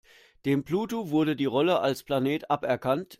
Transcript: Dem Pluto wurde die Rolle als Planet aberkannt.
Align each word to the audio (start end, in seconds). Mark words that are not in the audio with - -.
Dem 0.45 0.63
Pluto 0.63 1.11
wurde 1.11 1.35
die 1.35 1.45
Rolle 1.45 1.79
als 1.81 2.01
Planet 2.01 2.49
aberkannt. 2.49 3.07